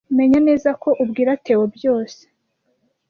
[0.17, 2.21] Menya neza ko ubwira Theo byose.